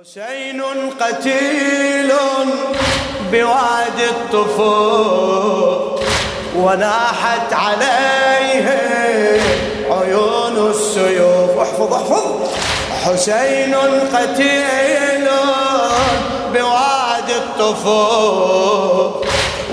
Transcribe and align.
حسين 0.00 0.62
قتيل 1.00 2.12
بوادي 3.32 4.06
الطفول 4.10 6.00
وناحت 6.56 7.52
عليه 7.52 8.66
عيون 9.90 10.70
السيوف. 10.70 11.58
احفظ 11.58 11.94
احفظ. 11.94 12.24
حسين 13.04 13.74
قتيل 14.14 15.28
بوادي 16.54 17.36
الطفول 17.36 19.10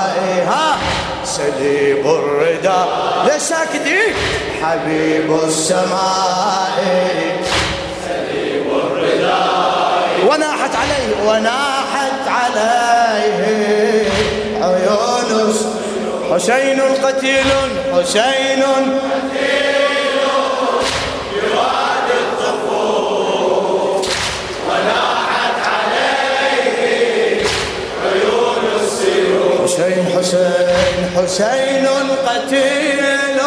سليب 1.39 2.07
الرداء 2.07 2.89
ليش 3.25 3.43
ساكتين 3.43 4.15
حبيب 4.63 5.39
السماء. 5.45 6.79
سليب 8.09 8.67
الرداء 8.67 10.09
وناحت 10.31 10.71
عليه 10.77 11.31
وناحت 11.31 12.29
عليه. 12.29 14.09
عيون 14.63 15.55
حسين 16.33 16.81
قتيل 16.81 17.47
حسين 17.95 18.63
قتيل 18.63 19.58
حسين 29.79 30.07
حسين 30.19 31.11
حسين 31.17 31.87
قتيل. 32.27 33.39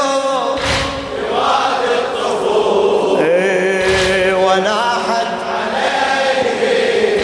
بواد 1.30 1.84
الطفول 2.00 3.20
وناحت 4.34 5.32
عليه 5.52 7.20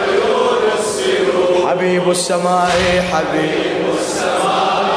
عيون 0.00 0.62
السيوف 0.78 1.68
حبيب 1.68 2.04
السماء 2.10 2.76
حبيب 3.12 3.84
السماء. 4.00 4.88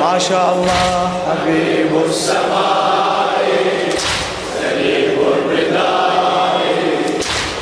ما 0.00 0.18
شاء 0.18 0.54
الله 0.54 1.10
حبيب 1.28 1.92
السماء. 2.08 3.38
سليم 4.58 5.18
الرضا 5.32 5.94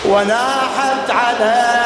وناحت 0.08 1.10
عليه 1.10 1.85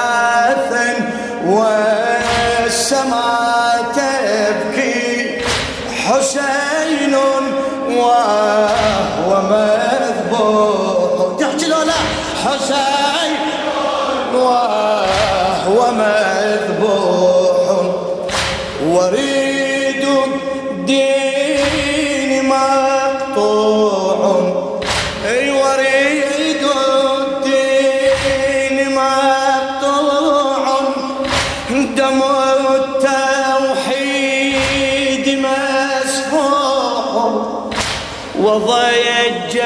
وضج 38.55 39.57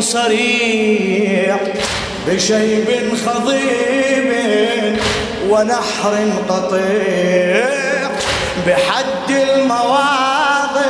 صريع 0.00 1.56
بشيب 2.28 2.86
خضيب 3.26 4.32
ونحر 5.50 6.14
قطيع 6.48 8.10
بحد 8.66 9.30
المواضع 9.30 10.80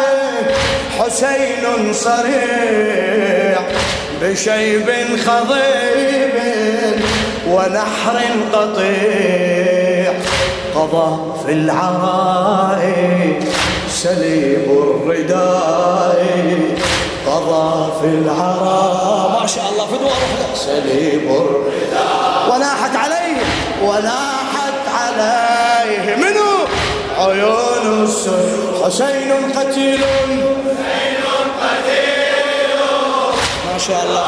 حسين 0.99 1.93
صريع 1.93 3.60
بشيب 4.22 4.91
خضيب 5.26 6.34
ونحر 7.49 8.20
قطيع 8.53 10.12
قضى 10.75 11.32
في 11.47 11.53
العراء 11.53 12.82
سليب 13.88 14.66
الرداء 14.70 16.26
قضى 17.31 17.93
في 18.01 18.07
العراء 18.07 19.41
ما 19.41 19.47
شاء 19.47 19.65
الله 19.73 19.87
في 19.87 19.99
دوار 19.99 20.13
واحدة 20.13 20.55
سليب 20.55 21.31
الرداء 21.31 22.55
وناحت 22.55 22.97
عليه 22.97 23.37
وناحت 23.85 24.85
عليه 25.01 26.17
منو؟ 26.17 26.51
عيون 27.19 28.09
حسين 28.85 29.33
قتيل 29.57 30.05
حسين 30.05 31.25
قتيل. 31.61 32.81
ما 33.73 33.79
شاء 33.79 34.03
الله. 34.05 34.27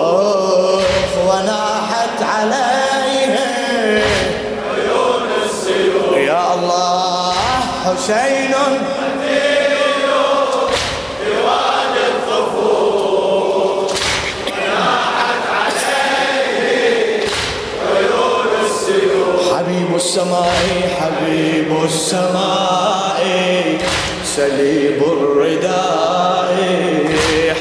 أوف 0.00 1.14
وناحت 1.28 2.22
عليه 2.22 3.34
عيون 4.74 5.28
السيوف 5.44 6.16
يا 6.16 6.54
الله 6.54 7.32
حسين. 7.84 8.54
السماء 20.14 20.94
حبيب 21.00 21.84
السماء 21.84 23.18
سليب 24.24 25.02
الرداء. 25.02 26.54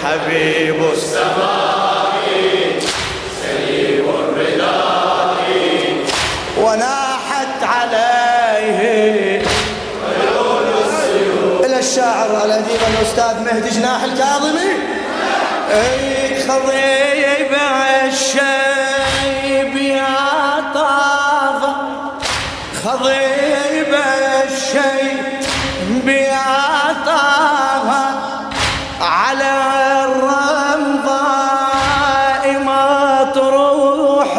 حبيب 0.03 0.79
السماء 0.94 2.14
سليب 3.41 4.05
الرداء. 4.05 5.35
وناحت 6.58 7.64
عليه 7.64 9.41
إلى 11.66 11.79
الشاعر 11.79 12.46
الأديب 12.46 12.82
الأستاذ 12.94 13.35
مهدي 13.46 13.70
جناح 13.70 14.03
الكاظمي. 14.03 14.72
خضيب 16.47 17.52
الشيب 18.08 18.63
خضيب 22.84 23.96
الشيب 24.46 26.08
يا 26.08 26.94
طاف 27.06 27.88
على 29.02 29.52
الرمضاء 30.06 31.24
مطروح 32.59 34.34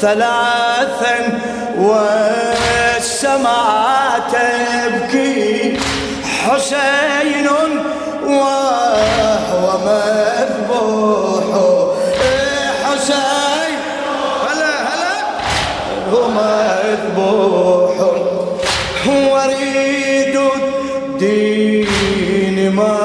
ثلاثا 0.00 1.38
والسماء 1.78 3.16
تبكي. 4.32 5.80
حسين 6.46 7.48
و 8.26 8.28
مذبوح. 9.86 11.35
مذبوح 16.36 17.96
وريد 19.06 20.36
الدين 21.16 22.56
مقطوع 22.76 22.95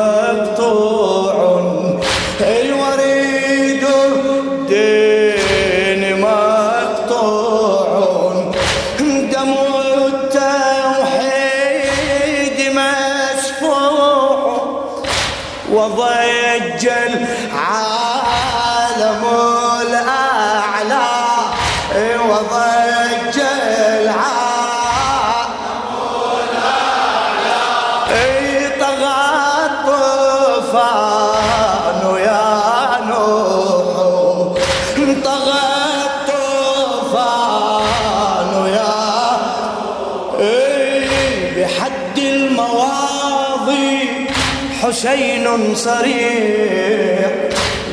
حسين 44.81 45.75
صريع 45.75 47.29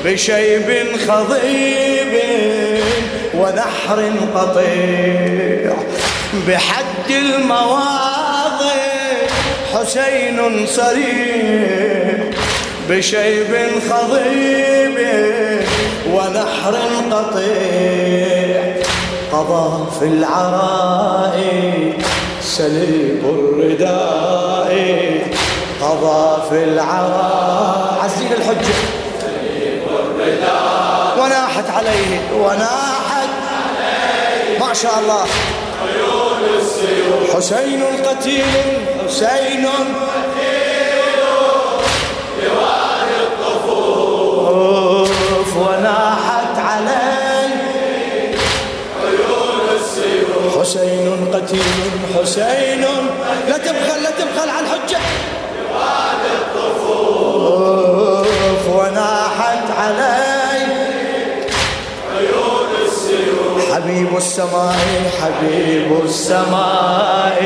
بشيب 0.04 0.96
خضيب 1.08 2.12
ونحر 3.34 4.10
قطيع 4.34 5.72
بحد 6.48 7.10
المواضي 7.10 8.80
حسين 9.74 10.66
صريع 10.66 12.30
بشيب 12.90 13.56
خضيب 13.90 14.98
ونحر 16.12 16.76
قطيع 17.10 18.74
قضى 19.32 19.86
في 20.00 20.04
العراء 20.04 21.38
سليب 22.42 23.22
الرداء 23.24 24.68
قضى 25.88 26.42
في 26.50 26.64
العراء 26.64 27.98
عزيز 28.04 28.32
الحجة. 28.32 28.78
وناحت 31.18 31.70
عليه 31.70 32.20
وناحت 32.34 33.28
ما 34.60 34.74
شاء 34.74 34.98
الله. 34.98 35.24
حسين 37.34 37.82
قتيل 38.06 38.44
حسين 39.06 39.68
قتيل 45.46 45.56
وناحت 45.56 46.56
عليه. 46.58 47.48
حسين 50.60 51.30
قتيل 51.34 51.90
حسين. 52.14 52.84
لا 53.48 53.58
تبخل 53.58 54.02
لا 54.02 54.10
تبخل 54.10 54.48
وناحت 54.50 54.66
علي 54.66 54.98
حبيب 63.72 64.16
السماء 64.16 64.76
حبيب 65.20 66.04
السماء. 66.04 67.42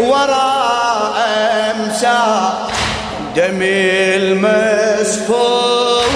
وراء 0.00 1.16
أمسى. 1.70 2.22
دمي 3.36 4.16
المسفوح 4.16 6.12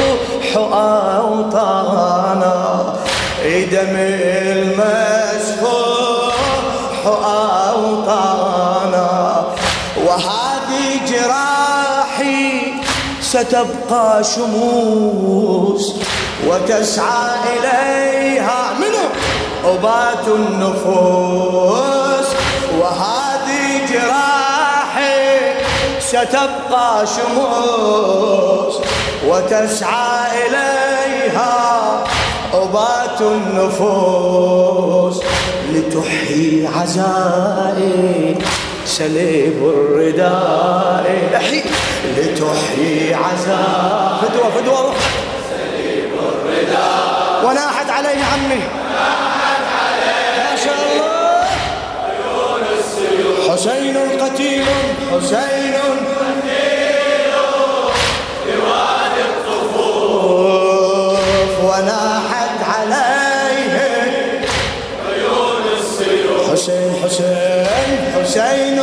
أوطانا 1.16 2.58
دم 3.72 3.94
المسفوح 4.50 6.34
أوطانا 7.68 9.10
وهذه 10.06 10.86
جراحي 11.10 12.48
ستبقى 13.22 14.08
شموس 14.24 15.84
وتسعى 16.46 17.30
إليها. 17.56 18.60
منه 18.80 19.04
أبات 19.64 20.26
النفوس. 20.28 22.28
وهذه 22.80 23.09
ستبقى 26.10 27.06
شموس 27.06 28.74
وتسعى 29.28 30.46
إليها 30.46 32.04
أبات 32.54 33.20
النفوس 33.20 35.16
لتحيي 35.72 36.66
عزائي 36.66 38.38
سليب 38.84 39.58
الرداء. 39.74 41.30
لتحيي 42.16 43.14
عزاء 43.14 44.18
فدوة 44.22 44.50
فدوة 44.50 44.80
روح. 44.80 44.96
سليب 45.50 46.10
الرداء 46.14 47.44
وناحت 47.44 47.90
عليه 47.90 48.24
عمي. 48.24 48.62
حسين 53.50 53.96
قتيل 54.20 54.64
حسين 55.12 55.79
وناحت 61.70 62.58
عليه. 62.70 63.70
حسين 66.52 66.90
حسين 67.04 68.00
حسين. 68.14 68.80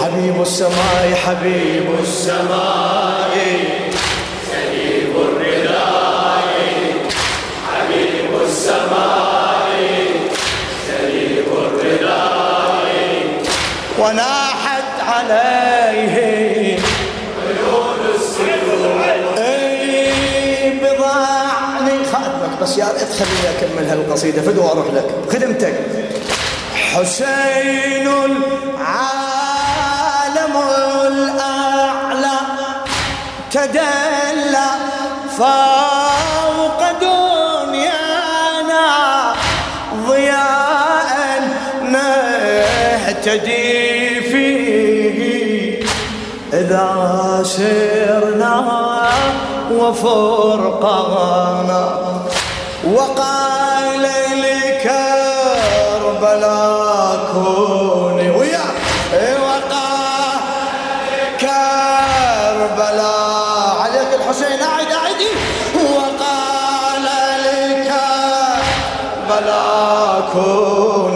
حبيب 0.00 0.42
السماء 0.42 1.14
حبيب 1.24 1.86
السماء. 2.02 2.75
خادمك 23.06 23.06
بس 23.06 23.06
يا 23.06 23.06
ريت 23.06 23.12
خليني 23.12 23.50
اكمل 23.50 23.88
هالقصيدة. 23.88 24.42
فدوا 24.42 24.64
وأروح 24.64 24.86
لك. 24.86 25.04
خدمتك. 25.32 25.74
حسين 26.94 28.06
العالم 28.06 28.36
الأعلى 31.06 32.36
تدلى 33.50 34.68
فوق 35.38 36.80
دنيانا 37.00 38.86
ضياء 40.08 41.42
نهتدي 41.82 43.66
فيه. 44.20 45.84
إذا 46.52 46.88
سرنا 47.44 48.54
وفرقانا 49.72 51.82
وقال 52.96 54.02
لكربلاء 55.96 57.28
كوني 57.34 58.30
ويا. 58.30 58.64
وقال 59.12 59.36
عليك 63.82 64.08
الحسين 64.20 64.62
أعد 64.62 64.92
أعدي 64.92 65.30
وقال 65.96 67.06
لكربلاء 69.26 70.28
كوني 70.32 71.15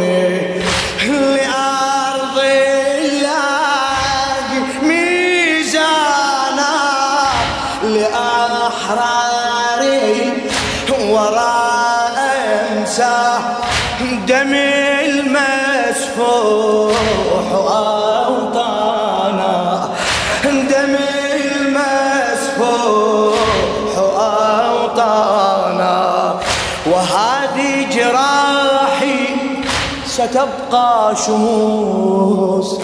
ستبقى 30.51 31.17
شموس 31.27 32.79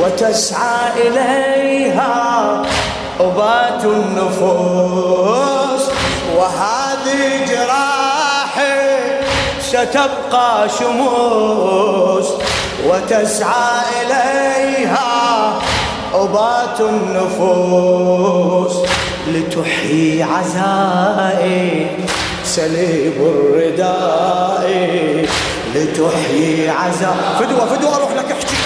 وتسعى 0.00 1.08
إليها 1.08 2.62
أبات 3.20 3.84
النفوس. 3.84 5.82
وهذه 6.36 7.44
جراحي 7.48 9.20
ستبقى 9.60 10.68
شموس 10.78 12.28
وتسعى 12.88 13.80
إليها 14.02 15.52
أبات 16.14 16.80
النفوس. 16.80 18.76
لتحيي 19.28 20.22
عزائي 20.22 21.86
سليب 22.44 23.16
الرداء. 23.20 24.65
لتحيي 25.76 26.70
عزاء 26.70 27.36
فدوة 27.40 27.66
فدوة 27.66 27.96
أروح 27.96 28.12
لك 28.12 28.32
أحكي. 28.32 28.56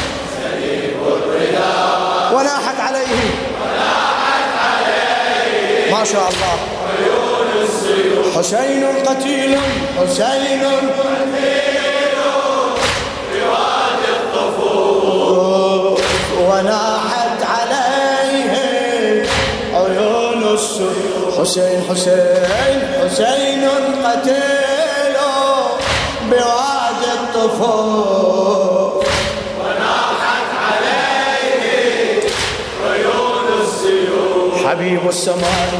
وناحت 2.34 2.80
عليه. 2.80 3.06
وناحت 3.60 4.52
عليه 4.64 5.92
ما 5.92 6.04
شاء 6.04 6.28
الله. 6.28 6.56
حسين 8.36 8.84
قتيل 9.06 9.58
حسين. 9.98 10.62
وناحت 16.48 17.42
عليه. 17.42 18.52
عيون 19.74 20.54
السوء 20.54 21.40
حسين 21.40 21.84
حسين 21.90 22.80
حسين 23.04 23.68
قتيل. 24.04 25.16
بوادي 26.30 26.59
الطفوف 27.44 29.04
وناحت 29.60 30.48
عليه 30.64 32.20
عيون 32.86 33.46
السيوف 33.62 34.66
حبيب 34.66 35.08
السماء. 35.08 35.70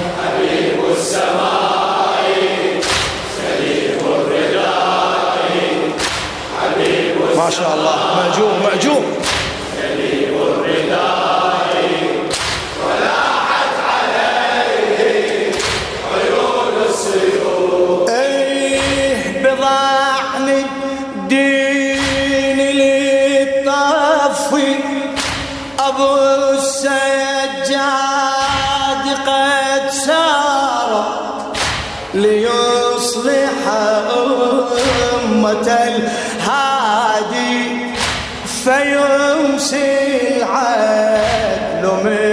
ما 7.36 7.50
شاء 7.50 7.74
الله. 7.74 7.96
مأجور 8.16 8.52
مأجور. 8.62 9.19
ليصلح 32.14 33.68
أمة 35.24 35.68
الهادي 35.88 37.60
فيمسي 38.64 40.36
العدل 40.36 41.84
معيارا 42.04 42.29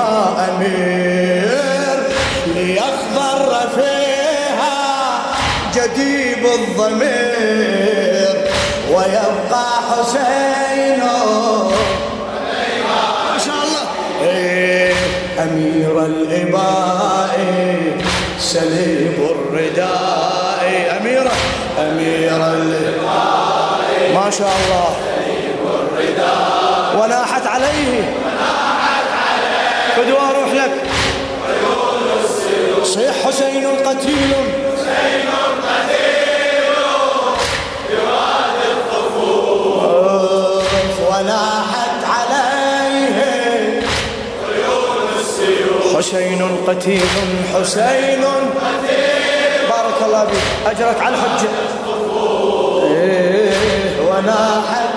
أمير 0.00 1.48
ليخضر 2.46 3.68
فيها 3.74 4.76
جديب 5.74 6.46
الضمير 6.46 8.36
ويبقى 8.90 9.66
حسين. 9.90 11.00
ما 13.32 13.38
شاء 13.38 13.54
الله. 13.64 13.84
إيه 14.22 14.94
أمير 15.42 16.06
الإباء 16.06 17.38
سليب 18.38 19.18
الرداء. 19.30 20.98
أميرة 21.00 21.32
أمير 21.78 22.36
الإباء. 22.54 23.78
ما 24.14 24.30
شاء 24.30 24.52
الله. 24.64 24.96
وناحت 27.02 27.46
عليه. 27.46 28.27
فدوا 29.98 30.18
أروح 30.30 30.52
لك. 30.52 30.72
صيح 32.82 33.26
حسين 33.26 33.66
قتيل. 33.86 34.32
وناحت 41.08 42.00
عليه. 42.14 43.16
حسين 45.96 46.42
قتيل 46.68 47.08
حسين. 47.54 48.24
بارك 49.70 49.98
الله 50.06 50.26
فيك. 50.26 50.46
أجرك 50.66 51.00
على 51.02 51.14
الحجة. 51.14 51.48
إيه 52.82 54.00
وناحت 54.00 54.87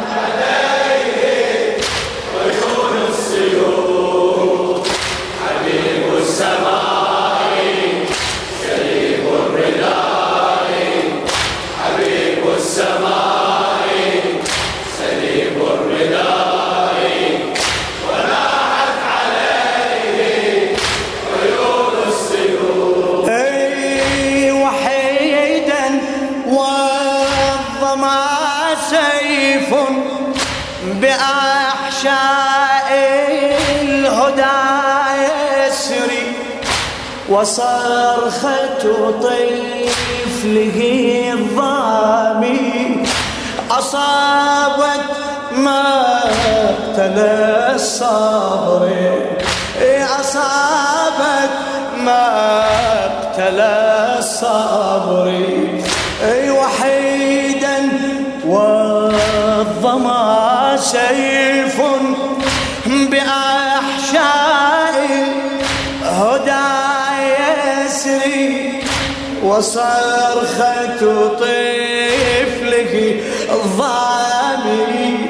وصرخة 37.32 38.84
طفله 39.22 40.80
الضامي 41.34 43.04
أصابت 43.72 45.06
مقتل 45.52 47.18
الصبر. 47.76 48.92
أصابت 50.20 51.56
مقتل 51.98 53.60
الصبر. 54.20 55.28
وحيدا 56.50 57.78
والظما 58.46 60.22
سيف 60.78 61.82
بأحشاء 62.86 63.50
وصرخة 69.62 71.01
طفله 71.39 72.94
الظامي 73.51 75.30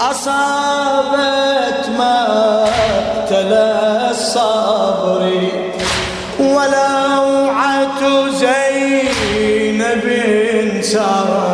أصابت 0.00 1.82
مقتل 1.98 3.52
الصبر 4.10 5.22
ولوعة 6.40 8.00
زينب 8.30 10.04
سارت 10.82 11.47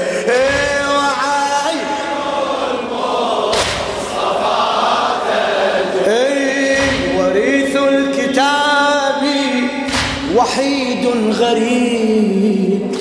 وحيد 10.35 11.05
غريب. 11.31 12.95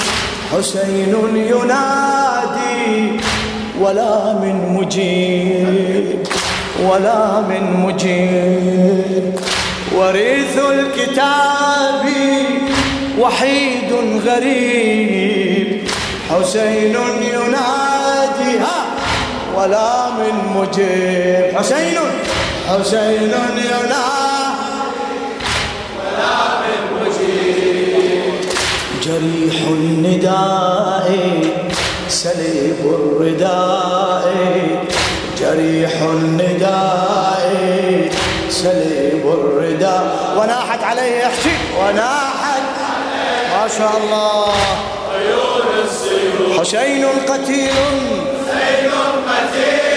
حسين 0.53 1.15
ينادي 1.37 3.21
ولا 3.81 4.33
من 4.33 4.77
مجيب 4.77 6.27
ولا 6.83 7.41
من 7.41 7.65
مجيب. 7.87 9.41
وريث 9.97 10.59
الكتاب 10.59 12.05
وحيد 13.21 13.93
غريب. 14.27 15.89
حسين 16.31 16.97
ينادي 17.33 18.59
ولا 19.57 20.11
من 20.19 20.35
مجيب. 20.57 21.59
حسين 21.59 21.99
حسين 22.69 23.33
ينادي. 23.57 24.11
جريح 29.05 29.57
النداء 29.69 31.09
سليب 32.09 32.81
الرداء. 32.85 34.25
جريح 35.41 35.93
النداء 36.03 37.43
سليب 38.51 39.25
الرداء. 39.25 40.37
وناحت 40.39 40.85
عليه 40.85 41.13
يحكي 41.23 41.55
وناحت 41.81 42.30
ما 43.61 43.69
شاء 43.69 43.97
الله. 43.97 44.53
عيون 45.15 45.63
حسين 46.61 47.07
قتيل. 47.29 47.71
حسين 48.49 48.93
قتيل. 49.29 49.91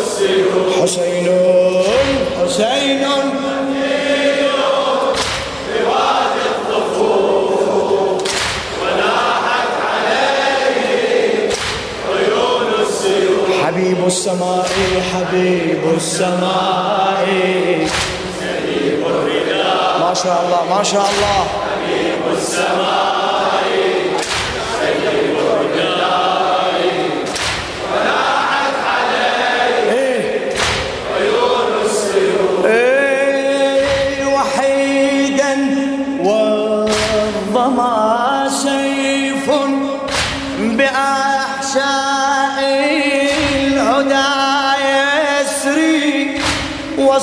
حسين 0.00 0.82
حسين 0.82 1.49
السماء 14.10 14.68
حبيب 15.10 15.82
السماء. 15.96 17.26
ما 20.00 20.14
شاء 20.14 20.38
الله 20.44 20.62
ما 20.76 20.82
شاء 20.82 21.06
الله. 21.12 21.69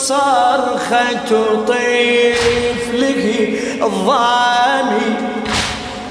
وصرخة 0.08 1.30
طفله 1.68 3.26
الضامي 3.82 5.16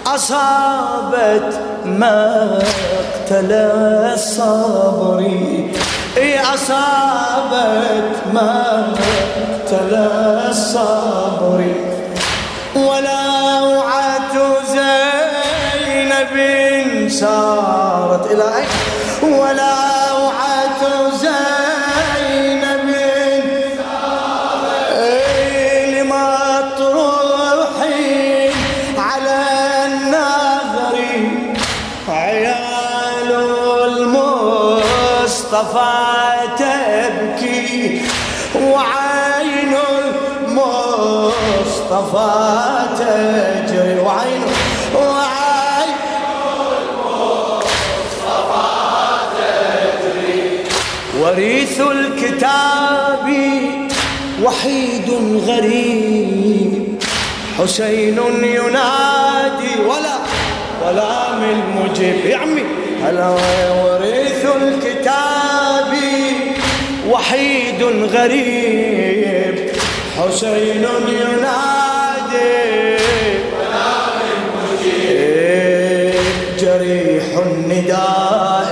أصابت 0.06 1.60
مقتل 1.84 3.52
الصبر 4.12 5.18
إي 6.16 6.40
أصابت 6.40 8.16
مقتل 8.32 9.94
الصبر 10.50 11.74
ولوعة 12.76 14.34
زينب 14.72 16.34
سارت 17.10 18.30
إلى 18.30 18.44
أين؟ 18.56 18.68
ولوعة 19.32 19.75
المصطفى 41.96 42.86
تجري 42.98 44.00
وعين 44.00 44.42
وعين. 44.94 45.94
المصطفى 47.56 48.66
تجري 50.02 50.42
وريث 51.20 51.80
الكتاب 51.80 53.26
وحيد 54.42 55.08
غريب. 55.46 57.02
حسين 57.58 58.18
ينادي 58.42 59.74
ولا 59.88 60.16
ولا 60.84 61.32
من 61.32 61.56
مجيب 61.76 62.26
يا 62.26 62.36
عمي 62.36 62.64
هلا 63.04 63.28
وريث 63.84 64.44
الكتاب 64.62 65.92
وحيد 67.10 67.82
غريب. 68.12 69.35
حسين 70.16 70.84
ينادي. 71.08 72.96
جريح 76.60 77.24
النداء 77.46 78.70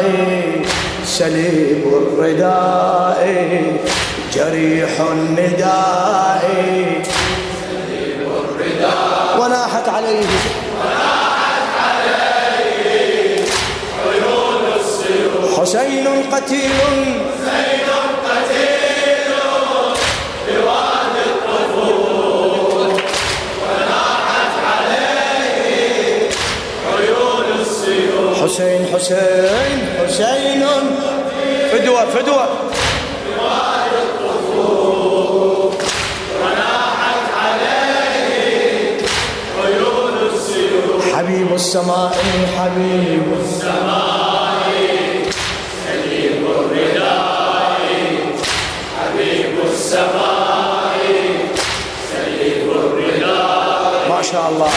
سليب 1.04 1.82
الرداء. 1.86 3.20
جريح 4.34 4.92
النداء. 5.00 6.44
سليب 7.60 8.28
الرداء 8.40 9.40
وناحت 9.40 9.88
عليه. 9.88 10.26
وناحت 10.80 11.70
عليه 11.86 13.44
عيون 14.06 14.64
السيوف 14.80 15.60
حسين 15.60 16.06
قتيل. 16.32 16.70
حسين 17.44 17.83
حسين 28.54 28.86
حسين 30.06 30.62
فدوة 31.72 32.04
فدوة 32.10 32.48
حبيب 41.14 41.54
السماء 41.54 42.16
حبيب 42.58 43.26
السماء 43.42 44.62
سليم 45.86 46.46
الرداء 46.46 47.80
حبيب 49.00 49.54
السماء 49.72 50.94
سليم 52.12 52.70
الرداء 52.70 54.08
ما 54.08 54.22
شاء 54.22 54.48
الله. 54.50 54.70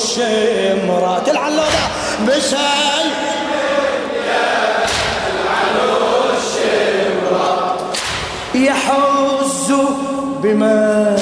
الشمرة. 0.00 1.22
تلعن 1.26 1.52
لولا 1.52 1.84
بسيف 2.28 2.60
يلعن 5.44 5.76
الشمرة 6.36 7.76
يحز 8.54 9.72
بمن 10.42 11.18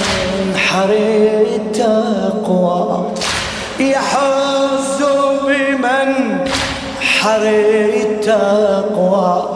حري 0.57 1.57
التقوى. 1.57 3.13
يحز 3.81 5.03
بمن 5.47 6.11
حري 7.01 8.03
التقوى. 8.03 9.48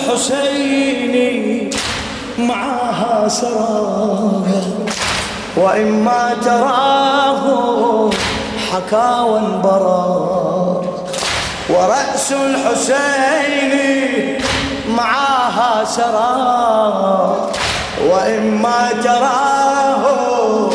الحسين 0.00 1.70
معها 2.38 3.28
سراها 3.28 4.62
وإما 5.56 6.36
تراه 6.44 7.44
حكى 8.72 9.20
وانبرى 9.20 10.80
ورأس 11.70 12.32
الحسين 12.32 13.72
معها 14.96 15.84
سرى 15.84 17.50
وإما 18.10 18.88
تراه 19.04 20.70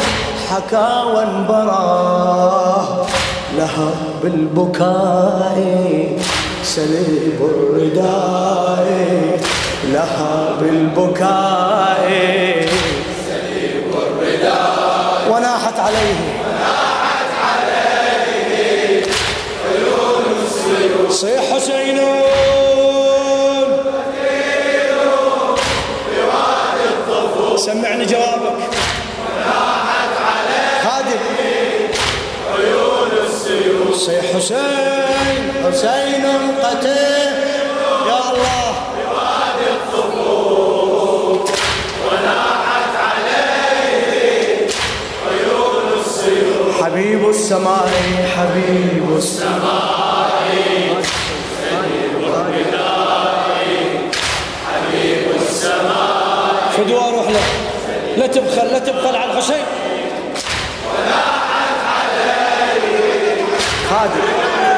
حكى 0.51 1.03
وانبرى 1.15 2.87
لها 3.57 3.89
بالبكاء 4.23 5.55
سليب 6.65 7.39
الرداء 7.41 8.87
لها 9.83 10.57
بالبكاء 10.61 12.09
سليب 13.27 13.93
الرداء 13.93 15.31
وناحت 15.31 15.79
عليه. 15.79 16.19
وناحت 16.41 17.31
عليه 17.45 19.03
عيون 19.65 20.25
السيوف 20.45 21.11
صيح 21.11 21.53
حسين. 21.53 21.99
سمعني 27.57 28.05
جوابك. 28.05 28.59
وناحت 29.19 30.15
عليه 30.27 30.83
خادم 30.83 31.23
عيون 32.57 33.11
السيوف 33.25 33.95
صيح 33.95 34.25
حسين. 34.35 34.84
حسين 35.75 36.25
قتيل 36.63 37.35
يا 38.07 38.19
الله. 38.31 38.71
حبيب 46.81 47.29
السماء 47.29 47.89
حبيب 48.35 49.17
السماء. 49.17 50.55
حبيب 54.65 55.25
السماء 55.41 56.71
فدوا 56.77 57.07
أروح 57.07 57.27
له. 57.29 57.45
لا 58.17 58.27
تبخل 58.27 58.67
لا 58.71 58.79
تبخل 58.79 59.15
على 59.15 59.31
الحسين. 59.31 59.65
عليه 61.95 63.43
خادم. 63.89 64.74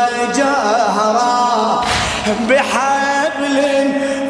للسبا 0.00 0.32
جهرا 0.36 1.80
بحبل 2.48 3.58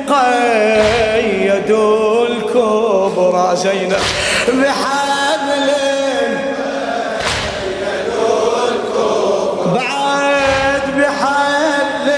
قيدوا 0.08 2.26
الكبرى. 2.26 3.56
زينب 3.56 3.96
بحبل 4.48 5.70
بعد 9.74 10.82
بحبل 10.98 12.10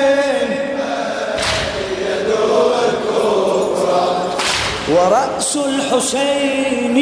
ورأس 4.88 5.56
الحسين 5.56 6.98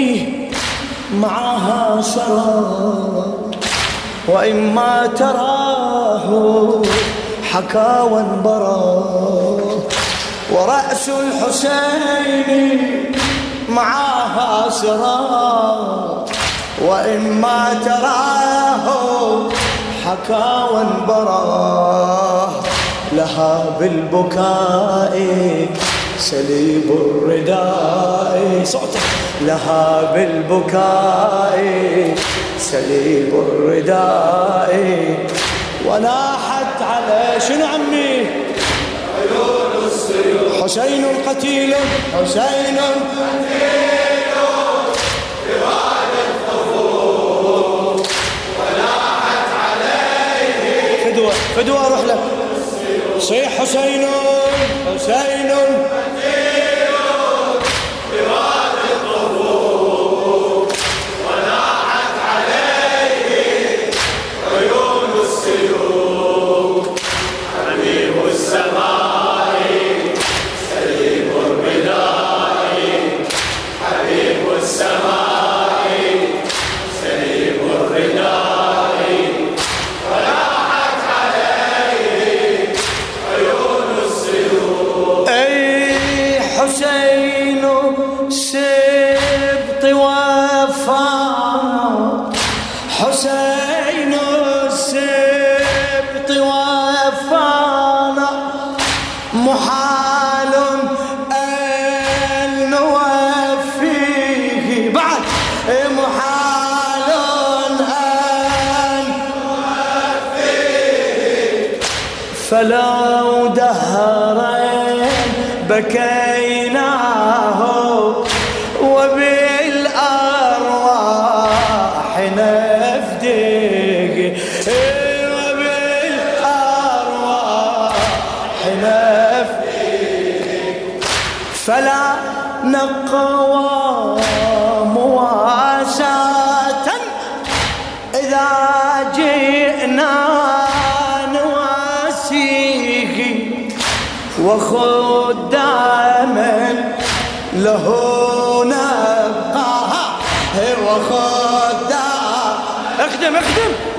معها 1.14 2.02
سرى 2.02 3.24
وإما 4.28 5.06
تراه 6.28 6.82
حكى 7.52 8.00
وانبرى 8.10 9.04
ورأس 10.52 11.08
الحسين 11.08 13.12
معها 13.68 14.70
سرى 14.70 15.20
وإما 16.88 17.74
تراه 17.84 18.86
حكى 20.04 20.66
وانبرى 20.74 22.48
لها 23.12 23.64
بالبكاء 23.80 25.14
سليب 26.18 26.84
الرداء. 26.90 28.60
صوتك. 28.64 29.00
لها 29.40 30.12
بالبكاء 30.14 31.58
سليب 32.58 33.32
الرداء. 33.34 34.70
وناحت 35.86 36.82
على 36.82 37.40
شنو 37.48 37.66
عمي؟ 37.66 38.26
حسين 40.62 41.04
قتيل 41.28 41.74
حسين 42.14 42.78
فدوة 42.78 44.09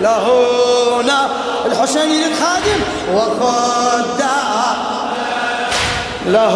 اخدم 0.02 1.02
له 1.02 1.02
نا 1.02 1.30
الحسين 1.66 2.24
الخادم 2.32 2.80
وخدام 3.14 4.76
له 6.26 6.56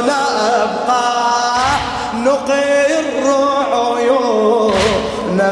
نبقى 0.00 1.12
نقر 2.14 3.26
عيون 3.72 4.74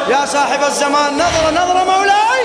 يا 0.09 0.25
صاحب 0.25 0.59
الزمان 0.67 1.13
نظرة 1.13 1.49
نظرة 1.51 1.83
مولاي. 1.83 2.41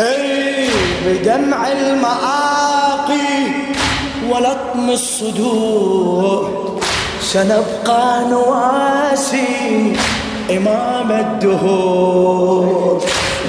اي 0.00 0.68
بدمع 1.06 1.68
المآقي 1.68 3.32
ولطم 4.28 4.90
الصدور. 4.90 6.71
سنبقى 7.22 8.24
نواسي 8.30 9.96
إمام 10.50 11.12
الدهور 11.12 13.04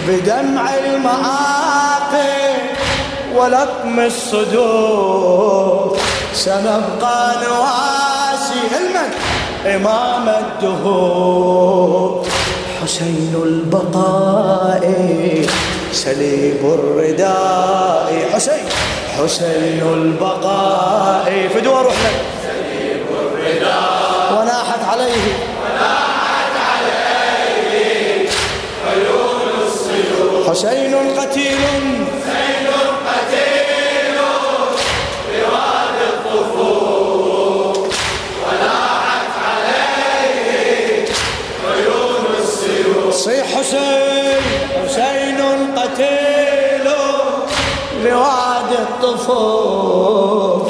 بدمع 0.08 0.76
المآقي 0.76 2.54
ولطم 3.36 4.00
الصدور. 4.00 5.98
سنبقى 6.34 7.36
نواسي. 7.48 8.60
المن 8.78 9.12
إمام 9.76 10.30
الدهور. 10.30 12.26
حسين 12.84 13.34
البقاء 13.44 14.82
سليب 15.92 16.60
الرداء. 16.64 18.30
حسين! 18.34 18.64
حسين 19.20 19.82
البقاء. 19.94 21.50
فدوى 21.54 21.84
روح 21.84 21.96
حسين 30.54 30.96
قتيل. 31.20 31.58
حسين 32.26 32.68
قتيل 33.08 34.18
بواد 35.30 35.98
الطفول 36.14 37.78
ولاحت 38.46 39.32
عليه 39.48 41.06
عيون 41.72 42.26
السيوف 42.42 43.14
صيح 43.16 43.46
حسين 43.58 44.42
حسين 44.86 45.40
قتيل 45.78 46.88
لواد 48.04 48.72
الطفول 48.72 50.63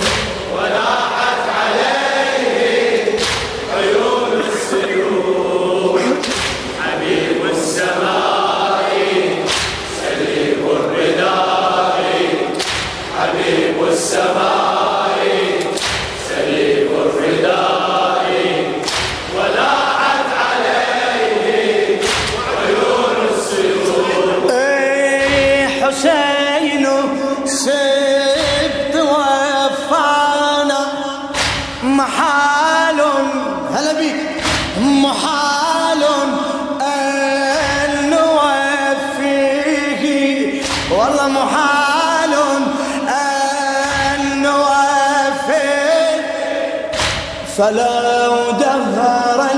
فلو 47.63 48.52
دهرا 48.60 49.49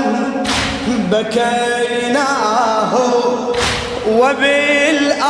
بكيناه 1.10 2.92
وبالأرواح 4.08 5.26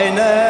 نفديه 0.00 0.47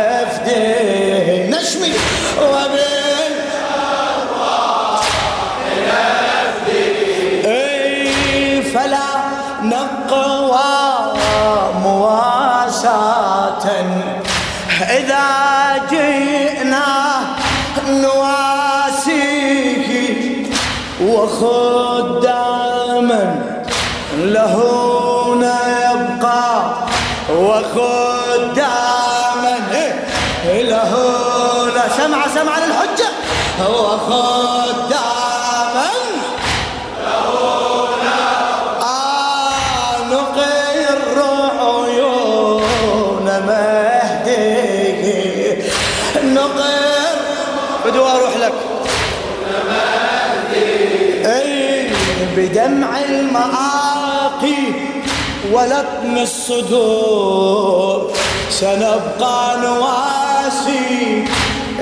وخداما 21.43 23.23
له 24.19 24.57
يبقى 25.93 26.65
وخداما 27.31 28.79
له 30.45 30.93
سمع 31.97 32.27
سمع 32.35 32.59
للحجة. 32.59 33.09
وخداما 33.69 34.48
بدمع 52.39 52.99
المآقي 52.99 54.65
ولطم 55.53 56.19
الصدور. 56.19 58.11
سنبقى 58.51 59.57
نواسي 59.63 61.25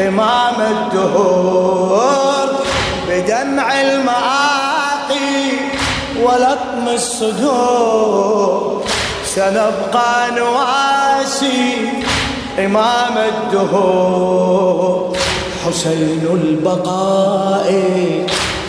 إمام 0.09 0.61
الدهور. 0.61 2.49
بدمع 3.09 3.81
المآقي 3.81 5.43
ولطم 6.23 6.89
الصدور. 6.89 8.85
سنبقى 9.27 10.31
نواسي 10.37 11.89
إمام 12.59 13.19
الدهور. 13.19 15.17
حسين 15.67 16.27
البقاء 16.33 17.69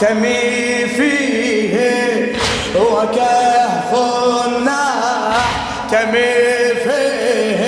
تمي 0.00 0.86
فيه 0.86 1.76
هو 2.76 3.06
كهف 3.14 3.94
تمي 5.90 6.34
فيه. 6.84 7.62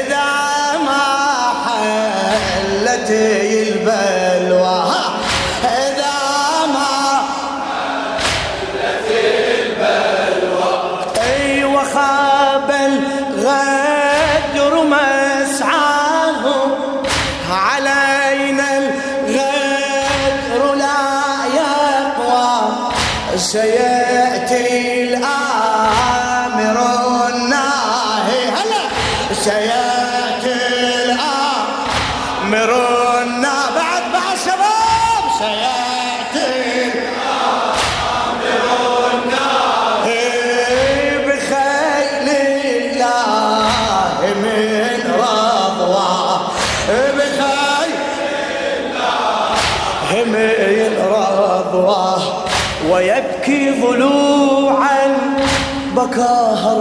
إذا 0.00 0.28
ما 0.86 1.06
حلت 1.66 3.10
البلوى 3.10 4.84
إذا 5.64 6.16
ما 6.74 7.24
اي 11.22 11.64
وخاب 11.64 12.23
الغدر 12.23 12.23
say 23.54 23.83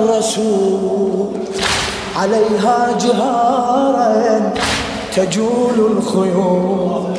الرسول. 0.04 1.30
عليها 2.16 2.97
جهارا 3.01 4.54
تجول 5.16 5.78
الخيول 5.97 7.18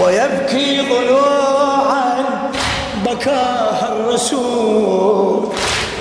ويبكي 0.00 0.80
ضلوعا 0.80 2.14
بكاها 3.06 3.92
الرسول. 3.92 5.48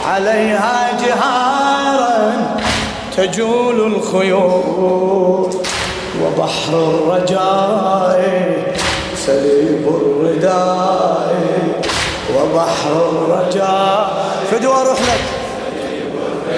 عليها 0.05 0.89
جهارا 1.05 2.33
تجول 3.17 3.93
الخيول 3.93 5.49
وبحر 6.23 6.73
الرجاء 6.73 8.21
سليب 9.25 9.87
الرداء 9.87 11.35
وبحر 12.35 13.09
الرجاء. 13.09 14.25
فدوى 14.51 14.73
أروح 14.73 14.99
لك. 15.01 15.40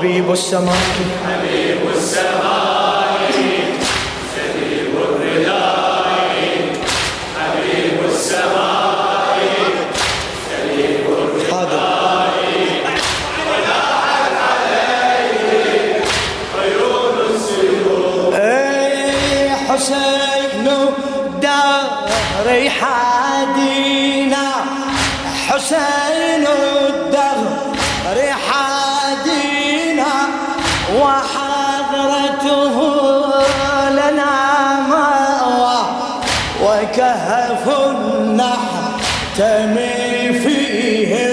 حبيب 0.00 0.32
السماء 0.32 0.76
وكهف 36.82 37.68
نحتمي 38.36 40.32
فيه 40.32 41.29